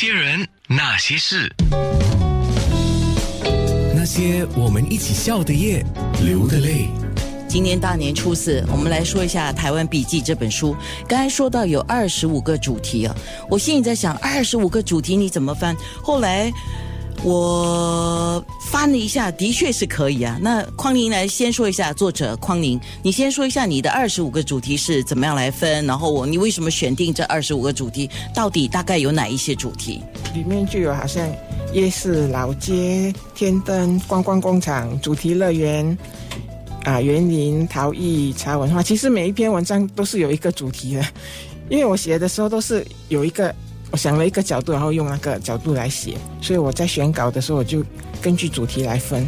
[0.00, 1.52] 些人，那些事，
[3.96, 5.84] 那些我们一起笑的夜，
[6.22, 6.88] 流的泪。
[7.48, 10.76] 今年大年初四，我们来说一下《台湾笔记》这本书。
[11.08, 13.16] 刚才说到有二十五个主题啊，
[13.50, 15.76] 我心里在想，二十五个主题你怎么翻？
[16.00, 16.52] 后来
[17.24, 20.38] 我翻了一下，的确是可以啊。
[20.40, 28.08] 那匡宁来先说一下，作者匡宁，你先说一下你的二十五个主题是怎么样来分，然后我你为什么选定这二十五个主题？
[28.34, 30.00] 到底大概有哪一些主题？
[30.34, 31.28] 里面就有好像
[31.72, 35.96] 夜市、老街、天灯、观光工厂、主题乐园。
[36.84, 41.04] 啊，园林、陶艺、茶文化，其实每一篇文章都是有一个主题的，
[41.68, 43.54] 因为我写的时候都是有一个，
[43.90, 47.82] 我想了一个角度，然后用那个角度来写，所以我在选稿的时候，我就
[48.20, 49.26] 根据主题来分。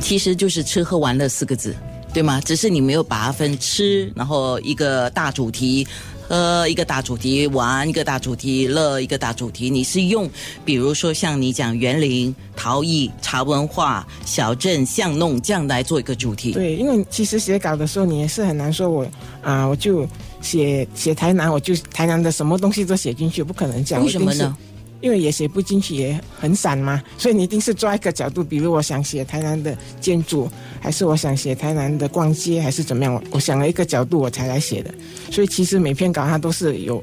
[0.00, 1.74] 其实就是吃喝玩乐四个字，
[2.12, 2.40] 对吗？
[2.40, 5.86] 只是你没有把它分吃，然后一个大主题。
[6.28, 9.70] 呃，一个大主题玩，一个大主题乐，一个大主题。
[9.70, 10.28] 你是用，
[10.64, 16.50] 比如说像你讲园林、陶艺、茶文化、小镇巷弄这样来做一个主题。
[16.50, 19.06] 对，因为其实写稿的时候，你也是很难说，我
[19.40, 20.04] 啊，我就
[20.46, 24.04] 写写台南，我就台南的什么东西都写进去，不可能这样。
[24.04, 24.56] 为什么呢？
[25.02, 33.22] 因为也写不进去，也很散嘛，所以你一定是抓一个角度，比如我想写台南的建筑，还是我想写台南的逛街，还是怎么样？
[33.30, 34.92] 我想了一个角度，我才来写的。
[35.30, 37.02] 所以其实每篇稿它都是有，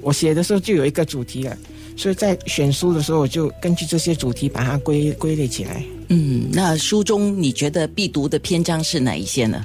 [0.00, 1.56] 我写的时候就有一个主题了，
[1.96, 5.82] 所以在选书的时候，我就根据这些主题把它归归类起来。
[6.08, 9.64] 嗯，那书中你觉得必读的篇章是哪一些呢？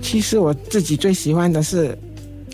[0.00, 1.96] 其实我自己最喜欢的是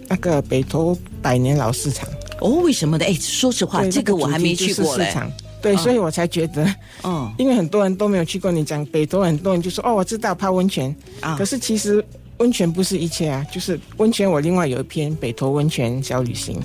[0.08, 2.08] 那个北投百年老市场。
[2.40, 3.06] 哦，为什么的？
[3.06, 5.14] 哎，说实话，这个我还没去过嘞。
[5.62, 6.62] 对，所以我才觉得，
[7.04, 8.52] 嗯，因为很多人都没有去过。
[8.52, 11.36] 你讲北投，很多人就说，哦，我知道泡温泉啊。
[11.38, 12.04] 可是其实
[12.36, 14.30] 温泉不是一切啊，就是温泉。
[14.30, 16.60] 我另外有一篇北投温泉小旅行。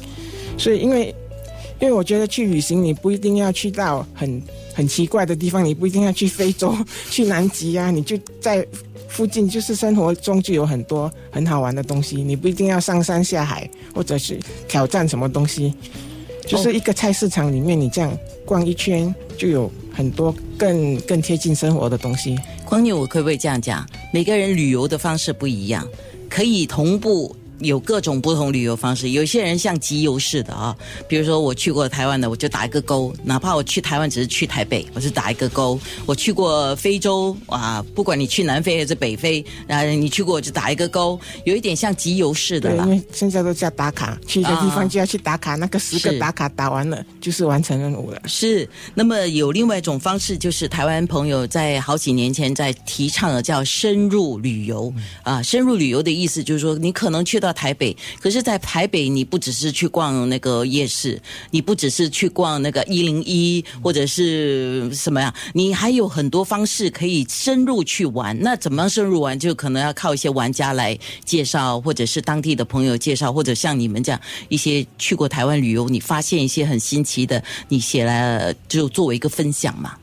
[0.58, 1.16] 所以，因为
[1.80, 4.42] 因为我觉得去旅行，你不一定要去到很
[4.74, 6.76] 很奇怪的地方，你不一定要去非洲、
[7.09, 8.68] 去南极啊，你就在。
[9.10, 15.74] 附近就是生活中就有很多很好玩的东西，你不一定要上山下海，或者是挑战什么东西，
[16.47, 22.40] 就是一个菜市场里面，你这样逛一圈，就有很多更更贴近生活的东西。
[22.64, 23.86] 光牛，我可不可以这样讲？
[24.14, 25.86] 每个人旅游的方式不一样，
[26.30, 27.36] 可以同步。
[27.59, 30.75] 有各种不同旅游方式，有些人像集邮似的啊，
[31.08, 35.78] 比如说我去过台湾的，我就打一个勾，哪怕我去台湾只是去台北，我是打一个勾。
[36.06, 42.84] 我去过非洲啊，不管你去南非还是北非，啊，你去过就打一个勾，有一点像集邮式的了。
[42.86, 48.22] 因为现在都叫打卡，去一个地方就要去打卡，那个十个打卡打完了就是完成任务了。
[48.25, 54.94] 是，那么有另外一种方式，就是台湾朋友在好几年前在提倡的叫深入旅游
[55.24, 57.49] 啊，深入旅游的意思就是说，你可能去到。
[57.54, 61.22] 台北，可是，在台北，你不只是去逛那个夜市，
[61.52, 65.34] 你不只是去逛那个一零一或者是什么呀？
[65.54, 68.38] 你还有很多方式可以深入去玩。
[68.42, 69.38] 那怎么样深入玩？
[69.38, 79.96] 就可能要靠一些玩家来介绍，或者是当地的朋友介绍，或者像你们这样一些去过台湾旅游，你发现一些很新奇的，你写来就作为一个分享嘛。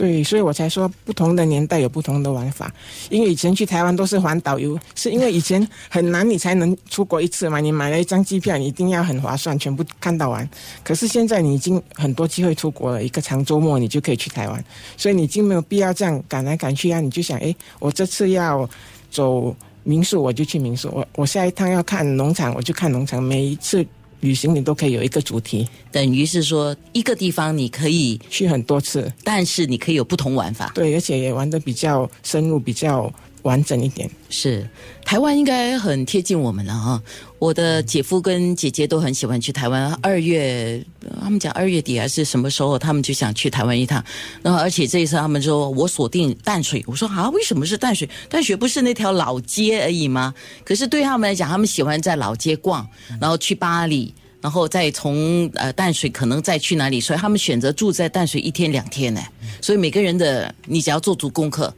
[0.00, 2.72] 对，所以我才说不同的年代有不同的玩法。
[3.10, 7.60] 因为以前去台湾都是还导游，是因为以前很难你才能出国一次嘛。
[7.60, 10.48] 你买了一张机票，你一定要很划算，全部看到完。
[10.82, 14.64] 可是现在你已经很多机会出国了，一个长周末你就可以去台湾，
[14.96, 16.98] 所以你已经没有必要这样赶来赶去啊。
[16.98, 18.66] 你就想，哎，我这次要
[19.10, 23.22] 走民宿，我就去民宿；我我下一趟要看农场，我就看农场。
[23.22, 23.86] 每一次。
[24.20, 30.70] 旅行你都可以有一个主题，等于是说一个地方你可以去很多次，但是你可以有不同玩法。
[30.74, 33.12] 对，而且也玩的比较深入，比较。
[33.42, 34.68] 完整一点是
[35.04, 37.02] 台湾应该很贴近我们了哈。
[37.38, 39.92] 我的姐夫跟姐姐都很喜欢去台湾。
[40.02, 40.84] 二月
[41.22, 44.04] 他们讲二月底还是什么时候，他们就想去台湾一趟。
[44.42, 48.08] 然后而且这一次他们说我锁定淡水，我说啊为什么是淡水？
[48.28, 50.34] 淡水不是那条老街而已吗？
[50.64, 52.86] 可是对他们来讲，他们喜欢在老街逛，
[53.20, 59.20] 然后去巴黎，然后再从呃淡水可能再去哪里，所以他们选择住在淡水一天两天呢。
[59.62, 61.74] 所以每个人的你只要做足功课。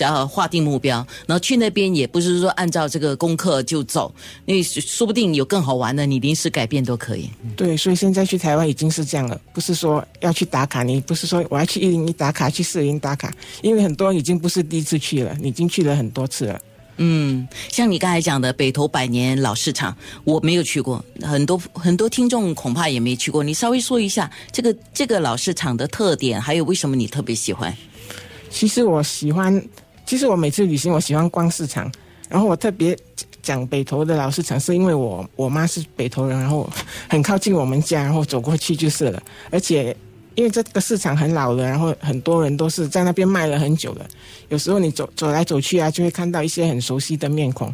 [0.00, 4.10] 只要划定目标，然后去那边也不是说按照这个功课就走，
[4.46, 7.28] 你说不定有更好玩的，你临时改变都可以。
[7.54, 13.30] 对，所以现在去台湾已经是这样了，不是说要去打卡，你不是说我要去一零一打卡，去四零打卡，
[13.60, 16.58] 因为很多人已经不是第一次去了，你已经去了很多次了。
[16.96, 19.94] 嗯，像你刚才讲的北投百年老市场，
[20.24, 27.76] 我没有去过，很多很多听众恐怕也没去过，你稍微说一下这个这个老市场的特点，还有为什么你特别喜欢？
[28.48, 29.62] 其实我喜欢。
[30.10, 31.88] 其实我每次旅行，我喜欢逛市场。
[32.28, 32.98] 然后我特别，
[33.40, 36.68] 讲北投的老市场，是因为我我妈是北投人，然后
[37.08, 39.22] 很靠近我们家，然后走过去就是了。
[39.52, 39.96] 而且
[40.34, 44.06] 因为这个市场很老了，然后很多人都是在那边卖了很久了。
[44.48, 47.72] 有时候你走走来走去啊，就会看到一些很熟悉的面孔。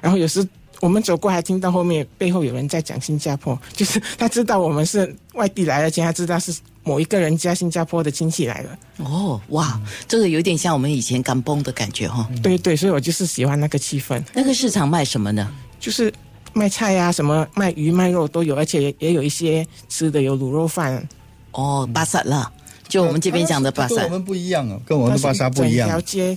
[0.00, 0.46] 然后有时
[0.80, 8.78] 我们走过，还听到后面背后有人在讲新加坡，就是他知道我们是外地来的，而且他知道是某一个人家新加坡的亲戚来了。
[8.98, 12.28] 哦，哇，这个有点像我们以前刚崩的感觉哈。
[12.42, 14.22] 对对，所以我就是喜欢那个气氛。
[14.34, 15.50] 那个市场卖什么呢？
[15.80, 16.12] 就是
[16.52, 21.08] 卖菜呀，什么卖鱼卖肉都有，而且也有一些吃的，有卤肉饭。
[21.52, 22.52] 哦，巴萨了，
[22.88, 23.94] 就我们这边讲的巴萨。
[23.94, 25.88] 跟我们不一样啊，跟我们的巴萨不一样。
[25.88, 26.36] 条街，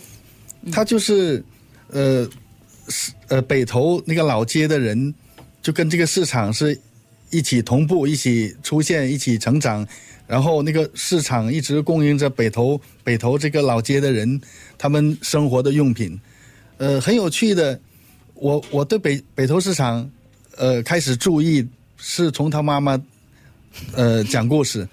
[0.71, 1.43] 它就是
[1.91, 2.25] 呃。
[2.87, 5.13] 是呃，北投那个老街的人，
[5.61, 6.79] 就跟这个市场是
[7.29, 9.85] 一起同步、一起出现、一起成长，
[10.25, 14.39] 然后那个市场一直供应着北投北投这个老街的人
[14.77, 16.19] 他们生活的用品。
[16.77, 17.79] 呃，很有趣的，
[18.35, 20.09] 我我对北北投市场
[20.55, 21.67] 呃开始注意，
[21.97, 23.01] 是从他妈妈
[23.93, 24.87] 呃讲故事。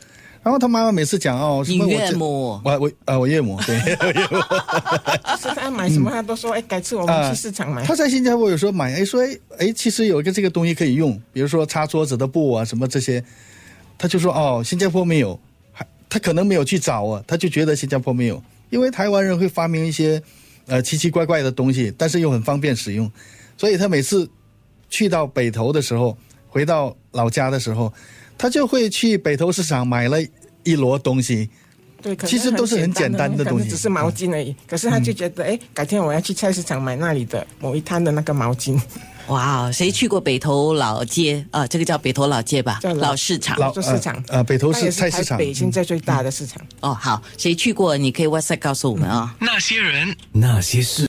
[0.45, 3.79] 然后他妈妈每次讲哦，你岳母，我我啊，我岳母对，
[5.41, 7.83] 是他买什么他都说哎，改次我们去市场买。
[7.83, 13.25] 他在新加坡有时候买哎说哎哎，其实有一个这个东西可以用，比如说擦桌子的布啊什么这些，
[13.97, 15.41] 他就说哦，新加坡没有，
[15.73, 20.23] 还他可能没有去找啊，他就觉得新加坡没有，因为台湾人会发明一些
[20.67, 23.11] 呃奇奇怪怪的东西，但是又很方便使用，
[23.57, 24.29] 所以他每次
[24.91, 26.15] 去到北投的时候，
[26.51, 27.91] 回到老家的时候。
[28.37, 30.19] 他就会去北投市场买了
[30.65, 31.49] 一摞东西，
[32.03, 34.55] 对，其实都是很简单的东西，只是毛巾而已。
[34.67, 38.81] 可是他就觉得，哎，改天我要去菜市场买那里的某一摊的那个毛巾。
[39.29, 41.67] 哇，谁去过北投老街啊？
[41.67, 42.79] 这个叫北投老街吧？
[42.83, 44.23] 叫老市场，老市场。
[44.29, 46.63] 呃，北投是菜市场，北现在最大的市场。
[46.81, 47.97] 哦，好，谁去过？
[47.97, 49.35] 你可以 WhatsApp 告诉我们啊。
[49.41, 51.03] 那些人，那些事。